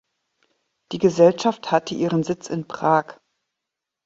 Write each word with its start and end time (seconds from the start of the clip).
Die 0.93 0.97
Gesellschaft 0.97 1.69
hatte 1.69 1.93
ihren 1.93 2.23
Sitz 2.23 2.49
in 2.49 2.67
Prag. 2.67 3.19